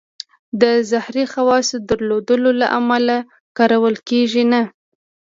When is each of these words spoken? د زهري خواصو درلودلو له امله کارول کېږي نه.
د 0.61 0.63
زهري 0.89 1.25
خواصو 1.33 1.75
درلودلو 1.89 2.51
له 2.61 2.67
امله 2.79 3.17
کارول 3.57 3.95
کېږي 4.09 4.43
نه. 4.51 4.61